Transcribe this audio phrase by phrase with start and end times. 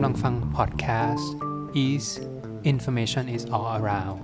[0.00, 1.32] ำลังฟังพอดแคสต์
[1.86, 2.04] is
[2.70, 4.18] information is all around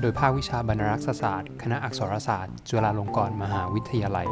[0.00, 4.28] โดยภาควิชาบรรณรักษศาสตร์ คณะอักษรศาสตร์ จุฬาลงกรณ์มหาวิทยาลัย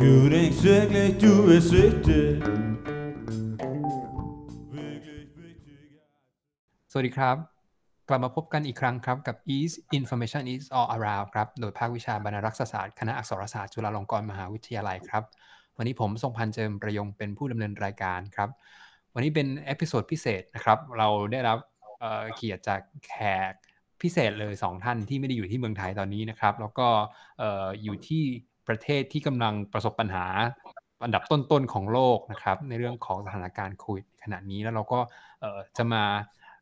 [0.00, 2.30] Du er ikke virkelig, du er svigtet.
[6.90, 7.36] สวัสดีครับ
[8.08, 15.24] กลับมาพบกันอีกครั้งครับกับ East Information is all around ครับ โดยภาควิชาบรรณรักษศาสตร์ คณะอักษรศาสตร์ จุฬาลงกรณ์มหาวิทยาลัยครับ
[15.76, 18.48] วันนี้ผมทรงพันเจิมประยงเป็นผู้ดำเนินรายการครับ
[19.14, 21.58] วันนี้เป็น episode พิเศษนะครับ เราได้รับ
[22.00, 23.12] เอ่อเกียรติจากแข
[23.50, 23.52] ก
[24.02, 26.88] พิเศษเลย 2 ท่านที่ไม่ได้อยู่ที่เมืองไทยตอนนี้นะครับ แล้วก็
[27.38, 27.50] เอ่
[27.82, 28.22] ออยู่ที่
[28.68, 30.26] ประเทศที่กำลังประสบปัญหา
[31.04, 35.00] อันดับต้นๆของโลกนะครับ ในเรื่องของสถานการณ์โควิดขณะนี้แล้วเราก็
[35.76, 36.04] จะมา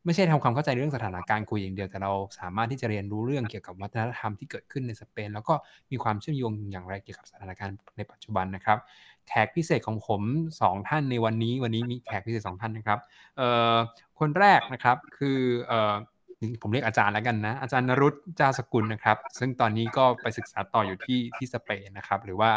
[0.05, 5.55] ไม่ใช่ทำความเข้าใจเรื่องสถานการณ์โควิดอย่างเดียวแต่เราสามารถที่จะเรียนรู้เรื่องเกี่ยวกับวัฒนธรรมที่เกิดขึ้นในสเปน แล้วก็
[5.91, 8.79] มีความเชื่อมโยงอย่างไรเกี่ยวกับสถานการณ์ในปัจจุบันนะครับ
[9.29, 10.23] แขกพิเศษของผม
[10.61, 12.99] สองท่านในวันนี้ วันนี้มีแขกพิเศษสองท่านนะครับ
[13.37, 13.75] เอ่อ
[14.19, 15.95] คนแรกนะครับคือเอ่อ
[16.63, 22.51] ผมเรียกอาจารย์แล้วกันนะ อาจารย์นรุตจาสกุลนะครับ ซึ่งตอนนี้ก็ไปศึกษาต่ออยู่ที่ที่สเปนนะครับ หรือว่า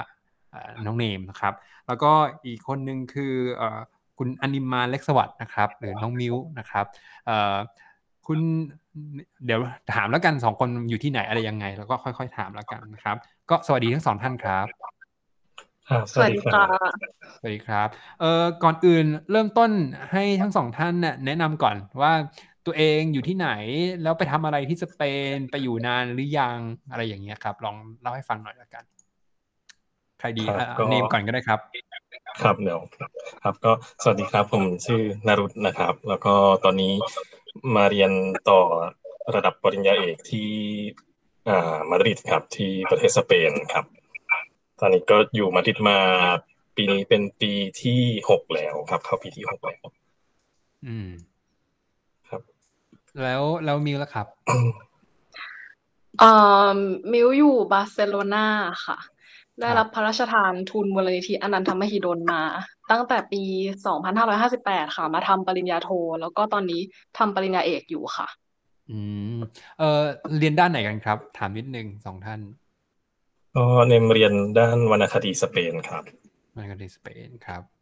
[0.85, 1.53] น้องเนมนะครับ
[1.88, 2.11] แล้วก็
[2.45, 3.63] อีกคนหนึ่งคืออ
[4.17, 6.86] คุณอนิมมาเล็กสวัสด์นะครับ หรือน้องมิวนะครับ
[7.25, 7.58] เอ่อ
[8.28, 8.39] คุณ
[9.45, 9.59] เดี๋ยว
[9.94, 13.17] ถามแล้วกันสองคนอยู่ที่ไหนอะไรยังไง แล้วก็ค่อย ๆ ถามแล้วกันนะครับ
[13.50, 14.66] ก็สวัสดีทั้งสองท่านครับ
[15.89, 16.67] ครับสสวัวัสสดีดีครัค่ะบ
[17.39, 17.88] สวัสดีครับ
[18.19, 19.72] เอ่อก่อนอื่นเริ่มต้น
[20.11, 22.14] ให้ทั้งสองท่านเนี่ยแนะนำก่อนว่า
[22.66, 23.50] ตัวเองอยู่ที่ไหน
[24.03, 25.02] แล้วไปทำอะไรที่สเป
[25.36, 26.59] นไปอยู่นานหรือยัง
[26.91, 28.84] อะไรอย่างเงี้ยครับ ลองเล่าให้ฟังหน่อยละกัน
[30.19, 31.59] ใครดีครับอะก็เนมก่อนก็ได้ครับ
[32.41, 32.80] ครับเดี๋ยว
[33.44, 33.72] ครับก็
[34.03, 36.94] สวัสดีครับผมชื่อนารุตนะครับ แล้วก็ตอนนี้
[37.75, 38.11] มาเรียน
[38.50, 38.61] ต่อ
[39.35, 40.50] ระดับปริญญาเอกที่
[41.50, 43.85] อ่ามาดริดครับที่ประเทศสเปนครับ
[44.80, 45.97] ตอนนี้ก็อยู่มาดริดมา
[46.75, 49.83] ปีนี้เป็นปีที่หกแล้วครับ เข้าปีที่หกแล้ว
[50.85, 51.09] อืม
[52.29, 52.41] ครับ
[53.23, 54.28] แล้วแล้วมิวล่ะครับ
[56.19, 56.31] เอ่
[56.75, 56.78] อ
[57.13, 58.45] มิวอยู่บาร์เซโลนา
[58.85, 58.97] ค่ะ
[59.59, 62.41] ได้ครับรับพระราชทานทุนมูลนิธิอนันทมหิดลมา
[62.91, 63.44] ตั้งแต่ปี
[64.19, 65.90] 2558 ค่ะ มาทำปริญญาโท
[66.22, 66.81] แล้วก็ตอนนี้
[67.18, 68.28] ทำปริญญาเอกอยู่ค่ะ
[68.92, 68.97] อื
[69.36, 69.38] ม
[69.78, 70.02] เอ่อ
[70.38, 72.40] เรียนด้านไหนกันครับ ถามนิดนึงสองท่าน
[73.56, 76.03] ก็เนมเรียนด้านวรรณคดีสเปนครับ
[76.56, 77.72] มาจากที่สเปนครับ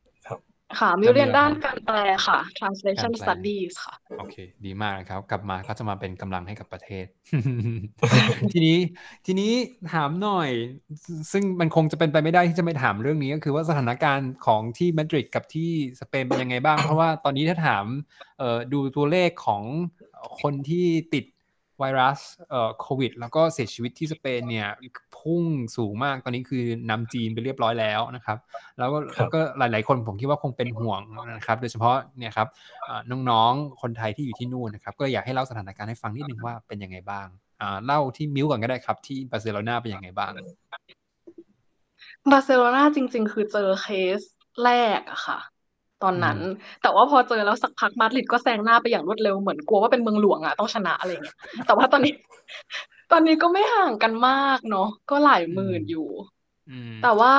[0.80, 7.06] ค่ะ มิวเรียนแล้วมิวล่ะด้านครับการแปลค่ะ translation การแปล studies ค่ะ โอเค ดีมากนะครับ กลับมาก็จะมาเป็นกำลังให้กับประเทศ
[8.54, 8.78] ทีนี้
[9.26, 9.52] ทีนี้
[9.94, 10.50] ถามหน่อย
[11.32, 17.86] ซึ่งมันคงจะเป็นไปไม่ได้ที่จะไม่ถามเรื่องนี้ก็คือว่าสถานการณ์ของที่มาดริดกับที่สเปนเป็นยังไงบ้าง เพราะว่าตอนนี้ถ้าถาม
[18.40, 19.64] เอ่อดูตัวเลขของ
[20.42, 21.26] คนที่ติด
[21.82, 22.20] ไวรัส
[22.50, 24.68] เอ่อโควิด แล้วก็เสียชีวิตที่สเปนเนี่ย
[25.18, 25.44] พุ่ง
[25.78, 28.38] สูงมากตอนนี้คือนำจีนไปเรียบร้อยแล้วนะครับ
[28.78, 31.02] แล้วก็ครับแล้วก็หลาย ๆ คนผมคิดว่าคงเป็นห่วง
[31.36, 32.48] นะครับ โดยเฉพาะเนี่ยครับ
[32.86, 37.28] เอ่อน้องๆคนไทยที่อยู่ที่นู่นนะครับ ก็อยากให้เล่าสถานการณ์ให้ฟังนิดนึงว่าเป็นยังไงบ้าง
[37.62, 40.32] อ่าเล่าที่มิวก่อนก็ได้ครับ ที่บาร์เซโลนาเป็นยังไงบ้าง
[42.32, 43.88] บาร์เซโลนาจริง ๆ คือเจอเค
[44.20, 44.22] ส
[44.64, 44.70] แร
[45.00, 45.40] กอะค่ะ
[46.04, 46.40] ตอนนั้น
[46.82, 52.14] แต่ว่าพอเจอแล้วสักพักมาดริดก็แซงหน้าไปอย่างรวดเร็วเหมือนกลัวว่าเป็นเมืองหลวงอะต้องชนะอะไรเงี้ยแต่ว่าตอนนี้
[53.12, 56.08] ตอนนี้ก็ไม่ห่างกันมากเนาะก็หลายหมื่นอืมอยู่
[56.70, 57.34] อืมแต่ว่า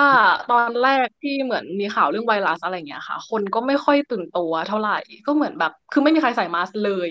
[0.50, 7.10] ตอนแรกที่เหมือนมีข่าวเรื่องไวรัสอะไรเงี้ยค่ะ คนก็ไม่ค่อยตื่นตัวเท่าไหร่ ก็เหมือนแบบ คือไม่มีใครใส่มาสก์เลย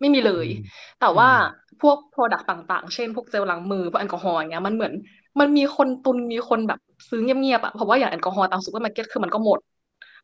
[0.00, 0.58] ไม่มีเลยอืม
[1.00, 1.40] แต่ว่าอืม
[1.80, 4.92] พวก product ต่างๆ เช่น พวกเจลล้างมือพวกแอลกอฮอล์อย่างเงี้ยมันเหมือน
[5.40, 6.80] มันมีคนตุนมีคนแบบ
[7.10, 9.58] ซื้อเงียบๆอะเพราะว่าอย่างแอลกอฮอล์ตามซูเปอร์มาร์เก็ตคือมันก็หมด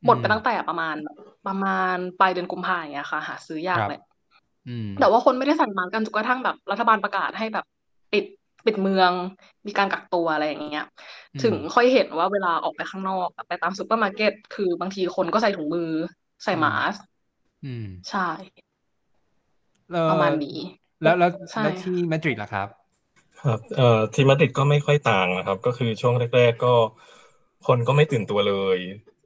[0.05, 0.95] หมดไปตั้งแต่ประมาณ
[1.47, 4.01] ประมาณปลายเดือนกุมภาพันธ์อย่างเงี้ยค่ะ หาซื้อยากครับเลย
[4.69, 7.65] อืมแต่ว่าคนไม่ได้ใส่มาสก์กันจนกระทั่งแบบรัฐบาลประกาศให้แบบ
[8.13, 8.25] ปิด
[8.65, 9.11] ปิดเมือง
[9.67, 10.85] มีการกักตัวอะไรอย่างเงี้ย
[11.33, 15.89] อืมถึงค่อยเห็นว่าเวลาออกไปข้างนอกแบบไปตามซูเปอร์มาร์เก็ตคือบางทีคนก็ใส่ถุงมือ
[16.43, 17.01] ใส่มาสก์
[17.65, 18.27] อืมใช่
[19.91, 20.57] เอ่อประมาณนี้
[21.03, 22.67] แล้วแล้วใช่แล้วที่มาดริดล่ะครับ
[23.45, 26.73] ครับเอ่อที่มาดริดก็ไม่ค่อยต่างนะครับ ก็คือช่วงแรก ๆ ก็
[27.67, 28.77] คนก็ไม่ตื่นตัวเลย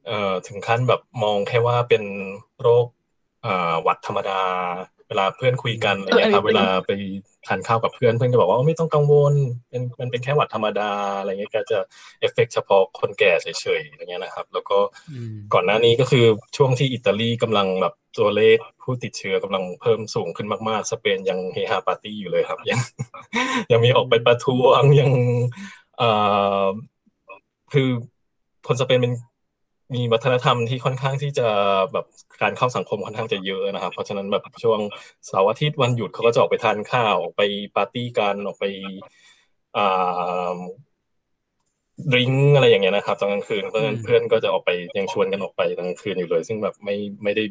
[0.08, 2.04] เอ่อถึงขั้นแบบมองแค่ว่าเป็น
[2.62, 2.88] โรค
[3.46, 4.42] อ่าหวัดธรรมดา
[5.08, 6.92] เวลาเพื่อนคุยกันอะไรเงี้ยครับเออเวลาไป
[7.48, 9.34] ทานข้าวกับเพื่อนเพื่อนก็บอกว่าไม่ต้องกังวล
[9.70, 11.78] เป็นมันเป็นแค่หวัดธรรมดาอะไรเงี้ยก็จะ
[12.20, 13.48] เอฟเฟกต์เฉพาะคนแก่เฉ
[13.80, 14.78] ยๆอะไรเงี้ยนะครับ แล้วก็
[15.12, 16.26] อืมก่อนหน้านี้ก็คือ
[16.58, 22.80] ช่วงที่อิตาลีกำลังแบบตัวเลขผู้ติดเชื้อกำลังเพิ่มสูงขึ้นมากๆ สเปนยังเฮฮาปาร์ตี้อยู่เลยครับ ยัง
[23.72, 25.12] ยังมีออกไปประท้วงยัง
[25.98, 26.10] เอ่
[26.66, 26.68] อ
[27.74, 27.90] คือ
[28.68, 29.14] คนสเปนเป็น
[29.94, 31.48] มีวัฒนธรรมที่ค่อนข้างที่จะ
[31.94, 32.06] แบบ
[32.42, 34.80] การเข้าสังคมค่อนข้างจะเยอะนะครับ เพราะฉะนั้นแบบช่วง
[35.28, 37.42] เสาร์อาทิตย์วันหยุดเขาก็จะออกไปทานข้าวออกไป
[37.76, 38.66] ปาร์ตี้กันออกไป
[39.78, 40.58] อ่า
[42.12, 47.44] ดริงก์อะไรอย่างเงี้ยนะครับตอนกลางคืนเพื่อนอืมเพื่อนก็จะออกไปยังชวนกันออกไปตอนกลางคืนอยู่เลย ซึ่งแบบไม่ไม่ได้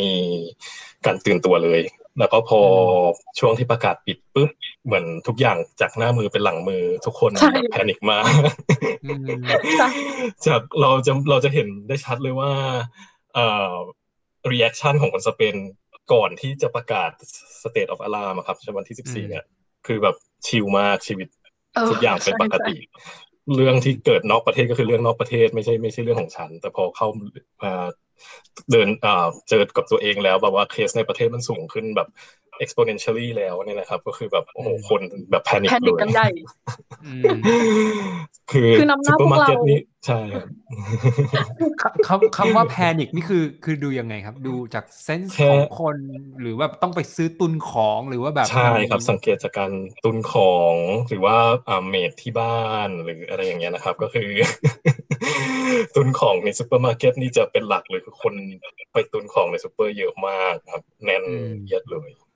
[0.00, 0.12] มี
[1.06, 1.80] การตื่นตัวเลย
[2.18, 2.60] แล้วก็พอ
[3.38, 4.50] ช่วงที่ประกาศปิดปุ๊บ
[4.86, 8.24] เหมือนทุกอย่างจากหน้ามือเป็นหลังมือทุกคนใช่แบบแพนิคมาก
[9.04, 9.40] อืม
[10.46, 12.50] จากเราจะเราจะเห็นได้ชัดเลยว่า
[13.34, 13.74] เอ่อ
[14.52, 15.56] reaction ของคนสเปน
[16.12, 17.10] ก่อนที่จะประกาศ
[17.62, 19.44] state of alarm อะครับในวันที่อืม14 เนี่ย
[19.86, 21.28] คือแบบ chill มากชีวิต
[21.74, 22.76] เออทุกอย่างเป็นใช่ปกติ
[23.54, 27.08] เรื่องที่เกิดนอกประเทศก็คือเรื่องนอกประเทศไม่ใช่ไม่ใช่เรื่องของฉัน แต่พอเข้า
[27.62, 27.72] มา
[28.70, 32.08] เดินอ่าเจอกับตัวเองแล้วแบบว่าเคสในประเทศมันสูงขึ้นแบบ
[32.64, 35.00] exponentially แล้วเนี่ยนะครับ ก็คือแบบโอ้โหคน
[35.30, 36.28] แบบ panic panic กันใหญ่
[37.04, 37.38] อืม
[38.52, 40.36] คือคือนำหน้าซูเปอร์มาร์เก็ตพวกเรานี่นี่ใช่ค
[41.84, 45.96] รับคคำคำว่า panic นี่คือคือดูยังไงครับ ดูจาก sense แค่ของคน
[46.40, 49.72] หรือว่าต้องไปซื้อตุนของหรือว่าแบบใช่มันครับสังเกตจากการ
[50.04, 50.74] ตุนของ
[51.08, 51.36] หรือว่า
[51.68, 54.28] อ่า mate ที่บ้านหรืออะไรอย่างเงี้ยนะครับ ก็คือ
[55.94, 58.34] ตุนของในซูเปอร์มาร์เก็ตนี่จะเป็นหลักเลยคือคน
[58.92, 61.22] ไปตุนของในซูเปอร์เยอะมากครับ แน่น
[61.64, 62.31] เอียดเลยอืม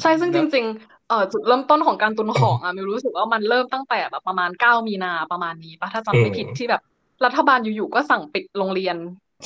[0.00, 6.82] ใช่ซึ่งจแล้วริงๆเอ่อจุดเริ่มต้นของการตุนของอะมิวรู้สึกว่ามันเริ่มตั้งแต่แบบประมาณเก้ามีนาประมาณนี้ปะถ้าจำไม่ผิดอืมที่แบบ
[7.24, 8.96] รัฐบาลอยู่ๆก็สั่งปิดโรงเรียน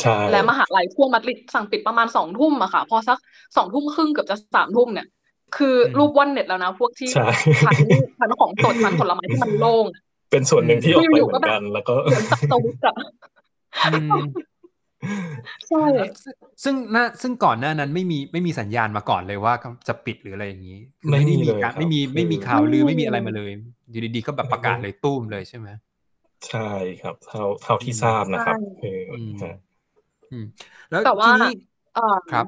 [0.01, 3.19] ใช่และมหาลัยทั่วมาดริดสั่งปิดประมาณสองทุ่มอะค่ะ พอสัก
[3.57, 5.07] สองทุ่มครึ่งเกือบจะสามทุ่มเนี่ย
[5.57, 7.27] คืออมรูปว่อนเน็ตแล้วนะ พวกที่ใช่
[7.65, 7.77] ชั้น
[8.19, 12.95] ชั้นของสดชั้นผลไม้ที่มันโล่งอะเป็นส่วนหนึ่งที่ออกไปอยู่เหๆมือนก็แบบกัน แล้วก็เหมือนสับสวิตช์อะ
[13.87, 14.19] อืม
[15.69, 15.79] ใช่
[16.23, 19.55] ซึ่งซึ่งน่าซึ่งก่อนหน้านั้นไม่มีไม่มีสัญญาณมาก่อนเลยว่า
[19.89, 23.51] จะปิดหรืออะไรอย่างนี้คือไม่ไม่ได้มีมีเลยการครับไม่มีคือไม่มีข่าวลือไม่มีอะไรมาเลย
[23.91, 25.69] อยู่ดีๆก็แบบประกาศเลยตุ้มเลยใช่ไหม
[26.49, 26.69] ใช่
[27.01, 29.55] ครับ เท่าเท่าที่ทราบนะครับคืออืมฮะ
[30.33, 30.45] อืม
[30.91, 31.53] แล้วแต่ว่าทีนี้
[31.95, 32.47] เอ่อครับ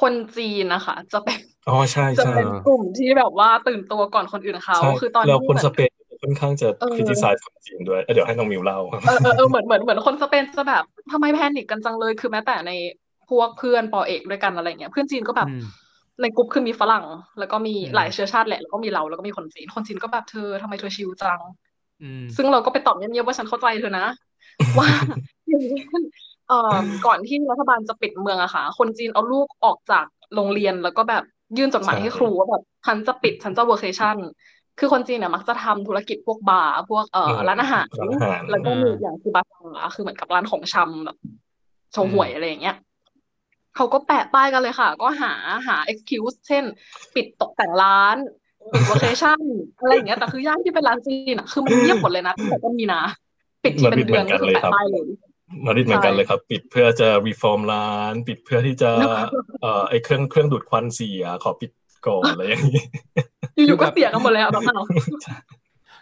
[0.00, 1.38] คนจีนนะคะ จะเป็น
[1.68, 5.90] อ๋อใช่จะใช่เป็นกลุ่มที่แบบว่าตื่นตัวก่อนคนอื่นเขาใช่คือตอนแล้วที่คนเหมือสนเปน
[6.20, 12.70] ค่อนข้างจะเออ criticize คนจีนด้วยเอ้ยเดี๋ยวให้น้องมิวเล่าครับเออเออเออเหมือนเหมือนเหมือนคนสเปนจะแบบทำไม panic กันจังเลยคือแม้แต่ใน
[13.28, 15.62] พวกเพื่อนปอเอกด้วยกันอะไรเงี้ยเพื่อนจีนก็แบบอืม
[16.22, 17.04] ในกลุ่มคือมีฝรั่ง
[17.38, 21.40] แล้วก็มีอืมหลายเชื้อชาติแหละแล้วก็มีเราแล้วก็มีคนจีนคนจีนก็แบบเธอทำไมเธอ chill จัง
[22.02, 24.06] อืมซึ่งเราก็ไปตอบเงียบๆว่าฉันเข้าใจเธอนะ
[24.78, 24.86] ว่า
[25.48, 26.02] อย่างเช่น
[26.48, 26.76] เอ่อ
[27.06, 30.04] ก่อนที่รัฐบาลจะปิดเมืองอะค่ะ คนจีนเอาลูกออกจาก
[30.34, 31.22] โรงเรียนแล้วก็แบบ
[31.56, 34.16] ยื่นจดหมายใช่ให้ครูว่าแบบฉันจะปิดฉันจะ vacation
[34.78, 41.16] คือคนจีนเนี่ยมักจะทำธุรกิจพวกบาร์พวกเอ่อร้านอาหารร้านอาหารแล้วก็มีอ่าอย่างคือ bazar คือเหมือนกับร้านของชำแบบ
[41.92, 42.76] โชว์หวยอะไรอย่างเงี้ย
[43.76, 45.32] เขาก็แปะป้ายกันเลยค่ะ ก็หา
[45.66, 46.64] หา excuse เช่น
[47.14, 48.16] ปิดตกแต่งร้าน
[48.72, 49.40] ปิด vacation
[49.80, 53.00] อะไรอย่างเงี้ยแต่คือย่านที่เป็นร้านจีนอะคือมันเงียบหมดเลยนะตั้งแต่ต้นมีนา
[53.64, 55.06] ปิดทีเป็นเดือนก็คือแปะป้ายเลย
[55.64, 58.90] มาดริดเหมือนกันใช่เลยครับ ปิดเพื่อจะรีฟอร์มร้าน ปิดเพื่อที่จะ
[59.62, 61.70] เอ่อไอเครื่องเครื่องดูดควันเสีย ขอปิด
[62.06, 62.82] ก่อนอะไรอย่างนี้
[63.66, 64.76] อยู่ๆก็เสียกันหมดเลยอะแบบนั้น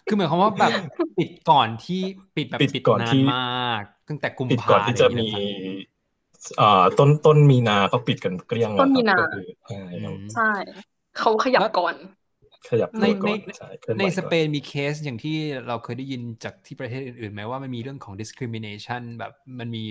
[0.06, 0.72] คือหมายความว่าแบบ
[1.16, 2.02] ปิดก่อนที่
[2.36, 10.42] ปิดแบบปิดปิดก่อนนาที่นมากตั้งแต่กุมปิดภาก่อนที่จะมีอะไรอย่างเงี้ยนะครับเอ่อต้นต้นมีนาก็ปิดกันเกลี้ยงแล้วต้นมีนาครับก็คือใช่ครับอืมใช่
[11.18, 11.96] เขาขยับก่อน
[12.68, 19.84] ขยับในตัวก่อนในใช่เคลื่อนไหในวสก่อนเปนมีเคสอย่างที่เราเคยได้ยินจากที่ประเทศอื่นๆไหมว่ามันมีเรื่องของ discrimination แบบมันมี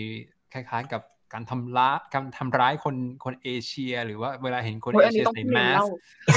[0.54, 1.02] คล้ายๆกับ
[1.34, 2.96] การทำร้ายการทำร้ายคน
[3.26, 5.86] คนเอเชีย หรือว่าเวลาเห็นคนโอ้ยเออันนี้เชียต้องใส่พี่เมแมย์สเล่า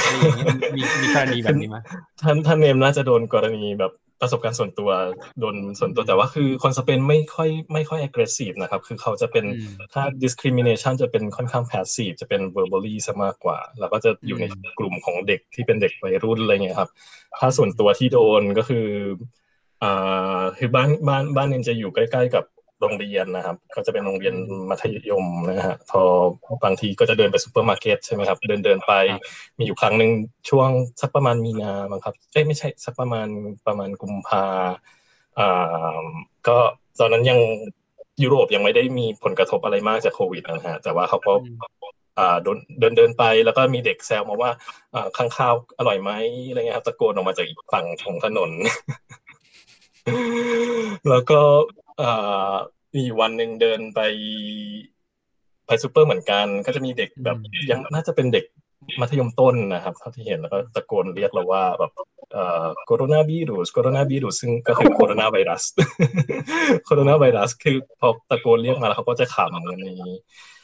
[0.05, 1.77] อะไรอย่างเงี้ยมันมีมีกรณีแบบนี้ไหม
[2.23, 3.93] ท่านท่านเนมน่าจะโดนกรณีแบบ
[4.23, 4.91] ประสบการณ์ส่วนตัว
[5.41, 16.91] โดนส่วนตัวอืมแต่ว่าคือคนสเปนไม่ค่อยไม่ค่อย aggressive นะครับ คือเขาจะเป็นอืมถ้า discrimination จะเป็นค่อนข้าง passive จะเป็น verbally ซะมากกว่า แล้วก็จะอยู่ในอืมกลุ่มของเด็กที่เป็นเด็กวัยรุ่นอะไรเงี้ยครับ
[17.39, 18.87] ถ้าส่วนตัวที่โดนก็คือ
[19.83, 22.45] อ่าคือบ้านบ้านบ้านเนมจะอยู่ใกล้ ๆ กับ
[22.81, 24.35] โรงเรียนนะครับ ก็จะเป็นโรงเรียน
[24.71, 26.03] มัธยมนะฮะพอ
[26.65, 28.93] บางทีก็จะเดินไปซูเปอร์มาร์เก็ตใช่ไหมครับ เดินเดินไป
[29.59, 30.11] มีอยู่ครั้งหนึ่ง
[30.51, 30.69] ช่วง
[31.01, 33.29] สักประมาณมีนาบ้างครับเอ้ไม่ใช่สักประมาณ
[33.67, 34.45] ประมาณกุมภา
[35.39, 35.99] อ่า
[36.49, 36.57] ก็
[37.01, 37.39] ตอนนั้นยัง
[38.23, 41.57] ยุโรปยังไม่ได้มีผลกระทบอะไรมากจากโควิดนะฮะแต่ว่าเขาก็อืม
[42.19, 44.51] อ่าเดินเดินไปแล้วก็มีเด็กแซวมาว่า
[44.95, 46.11] อ่าค้างคาวอร่อยไหม
[46.49, 48.51] อะไรเงี้ยครับตะโกนออกมาจากอีกฝั่งของถนน
[51.09, 51.41] แล้วก็
[52.01, 52.55] อ่า
[52.95, 54.01] มีอยู่วันหนึ่งเดินไป
[55.67, 58.45] ไปซูเปอร์เหมือนกัน ก็จะมีเด็กแบบอืมยังน่าจะเป็นเด็ก
[59.01, 61.93] มัธยมต้นนะครับเท่าที่เห็นแล้วก็ตะโกนเรียกเราว่าแบบ
[62.33, 65.65] เอ่อ coronavirus coronavirus ซึ่งก็คือโคโรนาไวรัส
[66.85, 69.87] โคโรนาไวรัสคือพอตะโกนเรียกมาแล้วเขาก็จะขำกันใน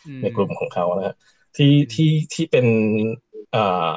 [0.06, 1.14] อืมในกลุ่มของเขานะฮะ
[1.56, 2.66] ที่ที่ที่เป็น
[3.54, 3.94] อ่า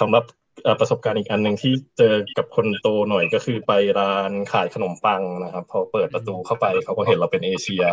[0.00, 0.45] สำหรับเอ่อ
[0.80, 7.84] ประสบการณ์อีกอันหนึ่งที่เจอกับคนโตหน่อยก็คือไปร้านขายขนมปังนะครับ พอเปิดประตูเข้าไปเขาก็เห็นเราเป็นเอเชีย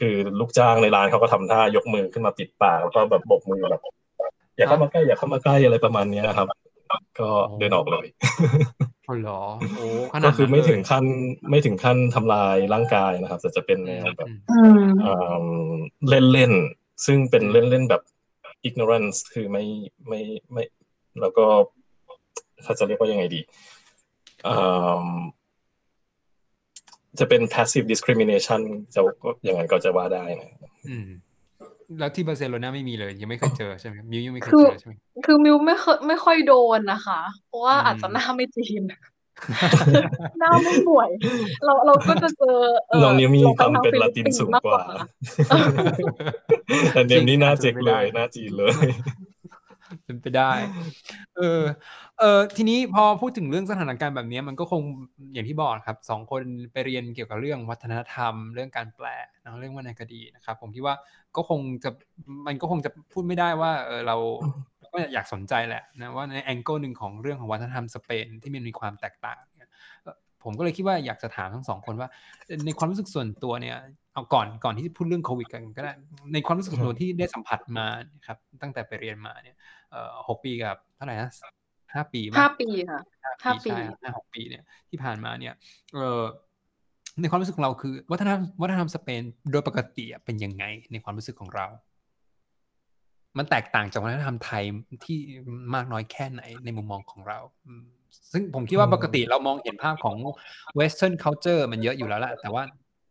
[0.00, 3.82] คือลูกจ้างในร้านเขาก็ทำท่ายกมือขึ้นมาปิดปากแล้วก็แบบโบกมือแบบ
[4.56, 6.48] อย่าเข้ามาใกล้อย่าเข้ามาใกล้อะไรประมาณเนี้ยครับ
[7.18, 7.28] ก็
[7.58, 8.06] เดินออกเลย
[9.08, 9.40] อ๋อเหรอ
[9.76, 11.04] โอ้ขนาก็ดคือนั้นไม่เลยถึงขั้น
[11.50, 15.12] ไม่ถึงขั้นทำลายร่างกายนะครับ แต่จะเป็นแนวแบบอืมอื
[15.44, 15.76] ม
[16.08, 18.02] เล่นเล่นๆซึ่งเป็นอืมเล่นเล่นๆแบบ
[18.68, 19.64] ignorance คือไม่
[20.08, 20.20] ไม่
[20.52, 20.62] ไม่
[21.20, 21.44] แล้วก็
[22.62, 23.40] เขาจะเรียกว่ายังไงดี
[24.46, 24.54] อื
[25.04, 25.08] ม
[27.18, 28.60] จะเป็น passive discrimination
[28.94, 30.50] จะก็อย่างนั้นก็จะว่าได้นะ
[30.88, 31.08] อืม
[31.98, 34.92] แล้วที่บาร์เซโลนาไม่มีเลย ยังไม่เคยเจอใช่ไหมมิวยังไม่เคยคือเจอใช่ไหม
[35.26, 38.82] คือมิวไม่เคยไม่ค่อยโดนนะคะ เพราะว่าอืมอาจจะหน้าไม่จีน
[40.38, 41.10] หน้าไม่หมวย
[41.64, 44.98] เราเราก็จะเจอเออน้องนิ้วมีเราความทางเป็นฟิลาลิปตินปินส์สูงมากกกว่าว่า
[46.92, 48.74] แต่เนมนี่หน้าจริเจ๊งกอาจจะเลไม่ยได้หน้าจีนเลย
[50.04, 50.52] เป็นไปได้
[51.36, 51.62] เออ
[52.18, 54.82] เออทีนี้พอพูดถึงเรื่องสถานการณ์แบบนี้มันก็คง
[55.34, 56.42] อย่างที่บอกครับสองคน
[56.72, 59.06] ไปเรียนเกี่ยวกับเรื่องวัฒนธรรม เรื่องการแปล
[59.42, 60.94] นะเรื่องวรรณคดีนะครับ ผมคิดว่า
[61.36, 61.90] ก็คงจะ
[62.46, 64.16] มันก็คงจะพูดไม่ได้ว่าเออเรา
[64.92, 69.70] ก็อยากสนใจแหละนะว่าในแองเกิลหนึ่งของเรื่องของวัฒนธรรมสเปนที่มันมีความแตกต่างเนี่ย
[70.44, 72.08] ผมก็เลยคิดว่าอยากจะถามทั้งสองคนว่า
[72.66, 73.76] ในความรู้สึกส่วนตัวเนี่ย
[74.14, 75.92] เอาก่อนก่อนที่จะพูดเรื่องโควิดกันก็ได้
[76.32, 77.86] ในความรู้สึกส่วนตัวที่ได้สัมผัสมา
[78.26, 79.56] ครับตั้งแต่ไปเรียนมาเนี่ย
[79.94, 81.30] เอ่อหกปีกับเท่าไหร่นะ
[81.94, 85.54] ห้าปีมั้ยห้าปีค่ะห้าห้าปีปีใช่ห้าหกปีเนี่ยที่ผ่านมาเนี่ย
[85.94, 86.22] เออ
[87.20, 89.22] ในความรู้สึกของเราคือ วัฒนธรรมวัฒนธรรมสเปน
[89.52, 91.66] โดยปกติอะเป็นยังไงในความรู้สึกของเรา
[93.38, 94.64] มันแตกต่างจากวัฒนธรรมไทย
[95.04, 95.18] ที่
[95.74, 97.84] มากน้อยแค่ไหนในมุมมองของเราอืม
[98.32, 100.16] ซึ่งผมคิดว่าอืมปกติเรามองเห็นภาพของ
[100.78, 102.62] western culture มันเยอะอยู่แล้วแหละแต่ว่า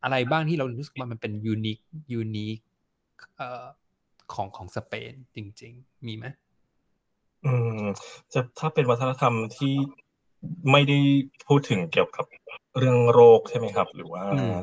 [0.04, 1.78] อะไรบ้างที่เรารู้สึกว่ามันเป็นยูนิค
[2.14, 2.58] ยูนิค
[3.38, 3.66] เอ่อ
[4.34, 6.26] ของของสเปนจริง ๆ มีไหม
[7.46, 7.82] อืม
[8.34, 9.74] จะถ้าเป็นวัฒนธรรมที่
[10.72, 11.00] ไม่ได้
[11.48, 12.26] พูดถึงเกี่ยวกับ
[12.78, 14.56] เรื่องโรคใช่ไหมครับ หรือว่า อืม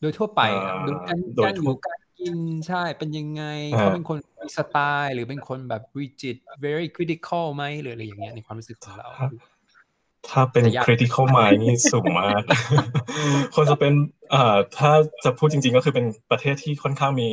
[0.00, 3.42] โดยทั่วไปอะอ่าดูการโดยการอทั่วยู่การกินใช่เป็นยังไง
[3.74, 9.08] อ่าเขาเป็นคนมีสไตล์ หรือเป็นคนแบบ rigid very critical ไหมหรืออะไรอย่างเงี้ยในความรู้สึกของเรา
[10.28, 12.42] ถ้าเป็น จะยาก critical mind นี่สูงมาก
[13.54, 13.92] คนจะเป็น
[14.34, 14.92] อ่าถ้า
[15.24, 17.28] จะพูดจริง ๆ ก็คือเป็นประเทศที่ค่อนข้างมี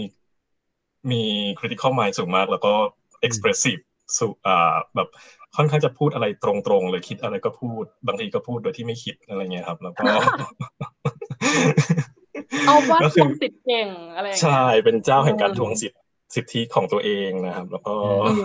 [1.12, 1.22] มี
[1.60, 2.74] critical mind สูงมาก แล้วก็
[3.27, 3.81] expressive
[4.18, 5.08] สูอ่าแบบ
[5.56, 10.06] ค่อนข้างจะพูดอะไรตรงๆเลยคิดอะไรก็พูด บางทีก็พูดโดยที่ไม่คิดอะไรเงี้ยครับ แล้วก็
[12.68, 15.98] เอาว่าก็ทคือวงสิทธิ์เก่งอะไรอย่างเงี้ยใช่เป็นเจ้าแห่งการอืมทวงสิทธิ
[16.36, 18.44] สิทธิของตัวเองนะครับ แล้วก็อืม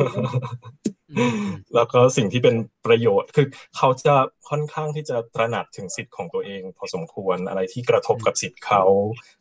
[1.19, 2.57] อืมแล้วก็สิ่งที่เป็น
[2.87, 3.47] ประโยชน์คือ
[3.77, 4.15] เขาจะ
[4.51, 8.83] ค่อนข้างที่จะตระหนักถึงสิทธิ์ของตัวเอง พอสมควรอะไรที่กระทบกับสิทธิ์เขา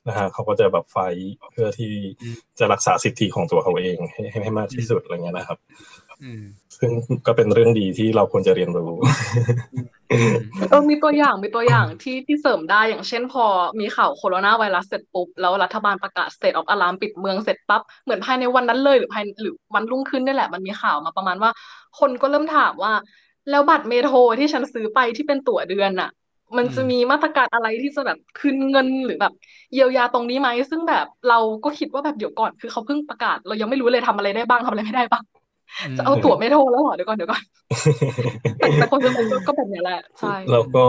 [0.07, 6.04] นะฮะเขาก็จะแบบไฟท์เพื่อที่อืมจะรักษาสิทธิของตัวเขาเองให้ให้ให้มากที่สุดอะไรเงี้ยนะครับอืม
[6.79, 6.91] ซึ่ง
[7.27, 8.91] ก็เป็นเรื่องดีที่เราควรจะเรียนรู้
[10.69, 13.45] เออมีตัวอย่างมีตัวอย่างที่ที่เสริมได้อย่างเช่นพอ
[13.79, 21.51] มีข่าวโคโรนาไวรัสเสร็จปุ๊บ แล้วรัฐบาลประกาศ state of alarm ปิดเมืองเสร็จปั๊บ เหมือนภายในวันนั้นเลยหรือภายหรือวันรุ่งขึ้นนี่แหละมันมีข่าวมาประมาณว่า
[21.99, 22.93] คนก็เริ่มถามว่า
[23.49, 26.09] แล้วบัตรเมโทรที่ฉันซื้อไปที่เป็นตั๋วเดือนน่ะ
[26.57, 29.33] มันจะมีมาตรการอะไรที่จะแบบคืนเงินหรือแบบ
[29.73, 35.23] เยียวยาตรงนี้ไหมซึ่งแบบเราก็คิดว่าแบบเดี๋ยวก่อน คือเขาเพิ่งประกาศ เรายังไม่รู้เลยทำอะไรได้บ้างทำอะไรไม่ได้บ้าง
[35.97, 37.43] จะเอาตั๋วเมโทรแล้วเหรอเดี๋ยวก่อนเดี๋ยวก่อน
[38.57, 40.85] แต่แต่คนจะเป็นก็แบบเนี้ยแหละใช่แล้วก็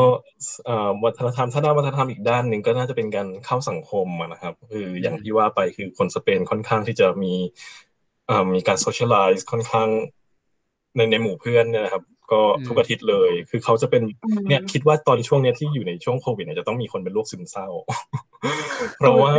[0.67, 7.33] เอ่อวัฒนธรรมถ้าด้านวัฒนธรรมอีกด้านหนึ่งก็น่าจะเป็นการเข้าสังคมอะนะครับ คืออย่างที่ว่าไปคือคนสเปนค่อนข้างที่จะมี
[8.27, 9.89] เอ่อมีการ socialize ค่อนข้าง
[10.97, 12.03] ในในหมู่เพื่อนเนี่ยนะครับ
[12.33, 17.69] ก็อืมทุกอาทิตย์เลย คือเขาจะเป็นอืมเนี่ยคิดว่าตอนช่วงเนี้ยที่อยู่ในช่วงโควิดเนี่ยจะต้องมีคนเป็นโรคซึมเศร้า
[18.99, 19.35] เพราะว่า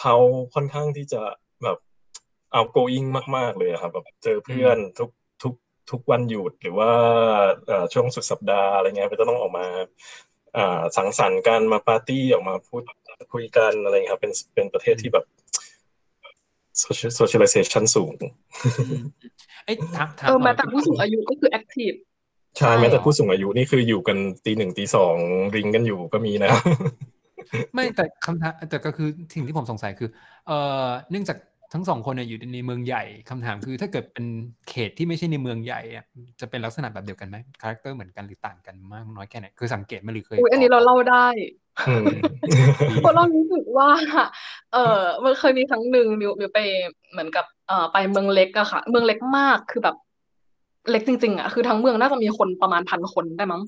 [0.00, 0.16] เขา
[0.54, 1.22] ค่อนข้างที่จะ
[1.62, 1.78] แบบ
[2.56, 5.10] outgoing มากๆเลยอะครับแบบเจอเพื่อนทุก
[5.42, 5.54] ทุก
[5.90, 6.90] ทุกวันหยุดหรือว่า
[7.66, 9.66] เอ่อช่วงสุดสัปดาห์อะไรเงี้ยก็จะต้องออกมา
[10.56, 12.82] อ่าสังสรรค์กันมาปาร์ตี้ออกมาพูด
[13.32, 15.24] คุยกันอะไรเงี้ยครับ เป็นเป็นประเทศที่แบบ
[16.84, 19.02] social socialization สูงอืม
[19.64, 21.92] เอ้ยถามถามเออหน่แม้แต่ผู้สูงอายุก็คือ active
[22.58, 25.14] ใช่ใช่แม้แต่ผู้สูงอายุนี่คืออยู่กันตีหนึ่งตีสอง
[25.56, 26.50] drink กันอยู่ก็มีนะ
[27.74, 30.08] ไม่แต่คำถามแต่ก็คือสิ่งที่ผมสงสัยคือ
[30.46, 31.36] เอ่อเนื่องจาก
[31.72, 34.26] ทั้งสองคนเนี่ยอยู่ในเมืองใหญ่คำถามคือ ถ้าเกิดเป็น
[34.68, 36.04] เขตที่ไม่ใช่ในเมืองใหญ่อะ
[36.40, 41.26] จะเป็นลักษณะแบบเดียวกันไหม character เหมือนกันหรือต่างกันมากน้อยแค่ไหนคือสังเกตไหมหรือเคยอุ้ยอันนี้เราเล่าได้
[41.88, 42.06] อืม
[43.00, 43.90] เพราะเรารู้สึกว่า
[44.72, 46.58] เออมันเคยมีครั้งหนึ่งมิวมิวไป
[47.12, 49.96] เหมือนกับเอ่อไปเมืองเล็กอะค่ะ เมืองเล็กมากคือแบบ
[50.90, 53.62] เล็กจริงๆอะคือทั้งเมืองน่าจะมีคนประมาณพันคนได้มั้ง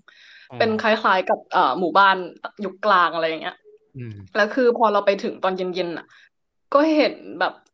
[0.51, 2.17] อืมเป็นคล้ายๆกับเอ่อหมู่บ้าน
[2.65, 3.57] ยุคกลางอะไรอย่างเงี้ย
[3.97, 6.07] อืมแล้วคือพอเราไปถึงตอนเย็นๆน่ะ
[6.75, 7.69] ก็เห็นแบบอ่า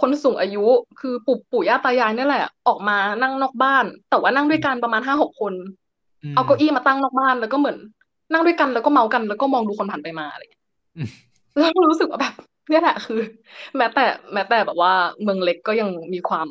[0.00, 0.64] คนสูงอายุ
[1.00, 5.54] คือปู่ปู่ย่าตายายนี่แหละ ออกมานั่งนอกบ้าน แต่ว่านั่งด้วยกันประมาณห้าหกคน
[6.22, 7.76] อืมเอาเก้าอี้มาตั้งนอกบ้านแล้วก็เหมือน
[8.32, 10.62] นั่งด้วยกันแล้วก็เมากันแล้วก็มองดูคนผ่านไปมาอะไรอย่างเงี้ย
[10.96, 11.08] อืม
[11.58, 12.34] แล้วรู้สึกว่าแบบ
[12.68, 13.20] เนี่ยแหละคือ
[13.76, 16.48] แม้แต่ แม้แต่แบบว่าเมืองเล็กก็ยังมีความ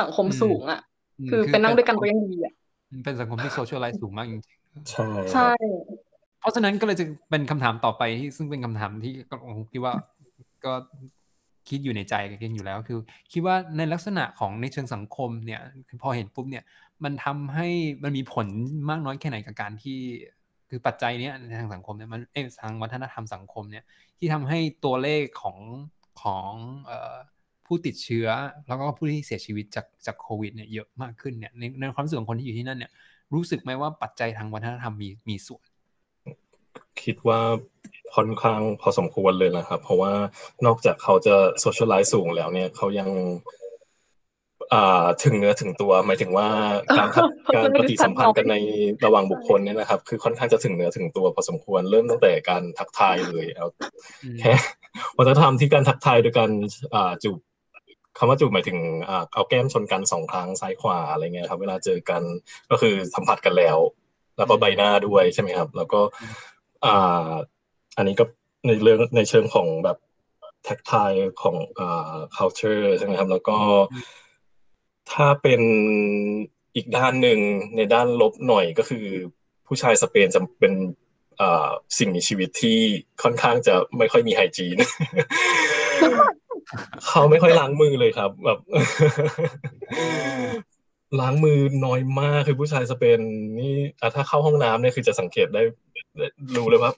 [0.00, 0.80] สังคมสูงอะ
[1.26, 2.54] มคือเป็นนั่งด้วยกันก็ยังดีอะ
[2.92, 4.42] มันเป็นสังคมที่โซเชียลไลซ์สูงมากจริง
[4.90, 9.94] ใช่คใช่รับๆเพราะฉะนั้นก็เลยจะเป็นคำถามต่อไปที่ซึ่งเป็นคำถามที่ก็ผมคิดว่า
[10.64, 10.72] ก็
[11.68, 12.98] คิดอยู่ในใจกันอยู่แล้ว คือ
[13.32, 15.60] คิดว่าในลักษณะของในเชิงสังคมเนี่ย
[16.02, 16.64] พอเห็นปุ๊บเนี่ย
[17.04, 17.68] มันทำให้
[18.02, 18.46] มันมีผล
[18.90, 19.98] มากน้อยแค่ไหนกับการที่
[20.68, 23.84] คือปัจจัยเนี้ยในทางสังคมเนี่ยมันเอ้ยทางวัฒนธรรมสังคมเนี่ย
[24.18, 25.58] ที่ทำให้ตัวเลขของ
[26.22, 26.50] ของ
[26.90, 27.16] ออ
[27.66, 28.28] ผู้ติดเชื้อ
[28.66, 32.92] แล้วก็ผู้ที่เสียชีวิตจากจากโควิดเนี่ยเยอะมากขึ้นเนี่ยในในความรู้สึกของคนที่อยู่ที่นั่นเนี่ย
[33.34, 35.64] รู้สึกไหมว่าปัจจัยทางวัฒนธรรมมีมีส่วน
[37.02, 37.40] คิดว่า
[38.16, 40.12] ค่อนข้างพอสมควรเลยนะครับ เพราะว่า
[40.66, 43.08] นอกจากเขาจะโซเชียลไลซ์สูงแล้วเนี่ยเขายัง
[44.72, 46.48] อ่าถึงเนื้อถึงตัวหมายถึงว่า
[46.98, 48.56] การทักเพราะการว่าปฏิสัมพันธ์กันใน
[49.04, 53.66] ระหว่างบุคคลเนี่ยนะครับ คือค่อนข้างจะถึงเนื้อถึงตัวพอสมควรเริ่มตั้งแต่การทักทายเลยเอา
[54.22, 54.52] อืมแค่
[55.16, 56.50] วัฒนธรรมที่การทักทายโดยการ
[56.94, 57.38] อ่าจูบ
[58.18, 62.22] คำว่าจูบหมายถึงอ่าเอาแก้มชนกันสองครั้งซ้ายขวาอะไรเงี้ยครับ เวลาเจอกัน
[62.70, 63.78] ก็คือสัมผัสกันแล้ว
[64.36, 66.00] แล้วก็ใบหน้าด้วยใช่ไหมครับ แล้วก็
[67.96, 68.24] อันนี้ก็
[68.66, 69.96] ในเรื่องในเชิงของแบบ
[70.64, 73.58] แท็กทายของอ่า culture ใช่ไหมครับ แล้วก็
[75.12, 75.60] ถ้าเป็น
[76.76, 77.38] อีกด้านหนึ่ง
[77.76, 79.06] ในด้านลบหน่อยก็คือ
[79.66, 80.72] ผู้ชายสเปนจะเป็น
[81.40, 82.78] อ่าสิ่งมีชีวิตที่
[83.22, 84.76] ค่อนข้างจะไม่ค่อยมีไฮจีน
[87.06, 88.58] เขาไม่ค่อยล้างมือเลยครับแบบ
[91.20, 93.18] ล้างมือน้อยมากคือผู้ชายสเปน
[93.58, 95.62] นี่อะถ้าเข้าห้องน้ำเนี่ยคือจะสังเกตได้
[96.56, 96.92] รู้เลยว่า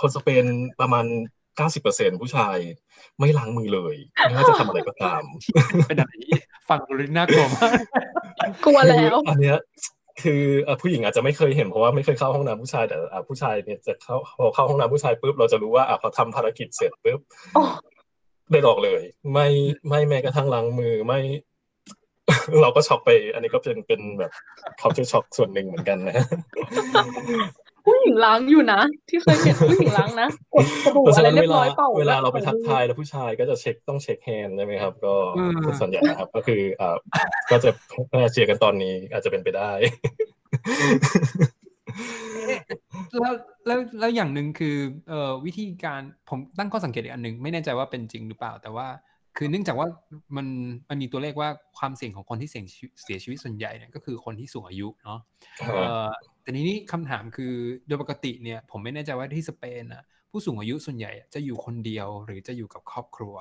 [0.00, 0.44] คนสเปน
[0.80, 1.06] ประมาณ
[1.56, 2.56] เก้าสิบเปอร์เซ็นผู้ชาย
[3.18, 5.22] ไม่ล้างมือเลยไม่ว่าจะทำอะไรก็ตาม
[5.86, 6.36] เป็นอะไรที่
[6.68, 7.72] ฟังดูน่ากลัวมาก
[8.64, 9.58] กลัวแล้วคืออันเนี้ย
[10.22, 17.20] คืออะผู้หญิงอาจจะไม่เคยเห็นเพราะว่าไม่เคยเข้าห้องน้ำผู้ชายแต่อะผู้ชายเนี่ยจะเข้าพอเข้าห้องน้ำผู้ชายปุ๊บเราจะรู้ว่าอะพอทำภารกิจเสร็จปุ๊บ
[17.56, 17.64] อ๋อ
[18.50, 19.48] ได้ออกเลย ไม่
[19.88, 21.20] ไม่แม้กระทั่งล้างมือไม่
[22.60, 24.32] เราก็ช็อกไป อันนี้ก็เป็นเป็นแบบ
[24.80, 26.26] culture shock ส่วนหนึ่งเหมือนกันนะ
[27.86, 36.96] ผู้หญิงล้างอยู่นะ ที่เคยเห็นผู้หญิงล้างนะกดสบู่เพราะอะฉะไรนั้นเรีเวยบลาร้อยเปล่าเวลาเราไปทักแล้วทายแล้วผู้ชายก็จะเช็คต้องเช็คแฮนด์ใช่ไหมครับ ก็อืมส่วนใหญ่นะครับ ก็คืออ่า
[37.50, 37.70] ก็จะ
[38.12, 39.70] น่าเชียร์กันตอนนี้อาจจะเป็นไปได้
[43.20, 43.32] แล้ว
[43.66, 44.76] แล้วแล้วอย่างหนึ่งคือ
[45.08, 48.86] เอ่อวิธีการผมตั้งข้อสังเกตอีกอันหนึ่งไม่แน่ใจว่าเป็นจริงหรือเปล่า แต่ว่า
[49.36, 49.88] คือเนื่องจากว่า
[50.36, 50.46] มัน
[50.88, 55.20] มันมีตัวเลขว่าความเสี่ยงของคนที่เสี่ยงชีวิตเสียชีวิตส่วนใหญ่เนี่ยก็คือคนที่สูงอายุเนาะ
[55.60, 56.08] ครับเอ่อ
[56.42, 57.52] แต่ทีนี้คำถามคือ
[57.86, 63.34] โดยปกติเนี่ยผมไม่แน่ใจว่าที่สเปนอะผู้สูงอายุส่วนใหญ่จะอยู่คนเดียวหรือจะอยู่กับครอบครัว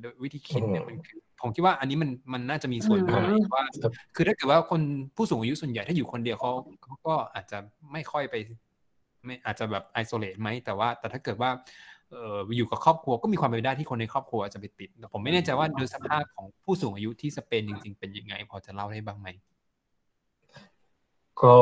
[0.00, 4.80] โดยวิธีคิดเนี่ยมันคือผมคิดว่าอันนี้มันมันน่าจะมีส่วนด้วยอืมว่าครับคือถ้าเกิดว่าคน
[5.16, 7.58] ผู้สูงอายุส่วนใหญ่ถ้าอยู่คนเดียวเขาเขาก็อาจจะ
[7.92, 8.34] ไม่ค่อยไป
[9.24, 11.50] ไม่อาจจะแบบไอโซเลตไหมแต่ว่า แต่ถ้าเกิดว่า
[12.14, 19.28] เอ่ออยู่กับครอบครัวก็มีความเป็นไปได้ที่คนในครอบครัวจะไปติดแต่ผมไม่แน่ใจว่าโดยสภาพของผู้สูงอายุที่สเปนจริง ๆ เป็นยังไง พอจะเล่าได้บ้างไหม
[21.42, 21.54] ก็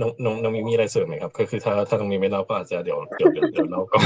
[0.00, 4.02] น้องน้องน้องมีมีอะไรเสริมไหมครับคือคือถ้าถ้าน้องมีไม่เล่าก็อาจจะเดี๋ยวเดี๋ยวเดี๋ยวเดี๋ยวเล่าก่อน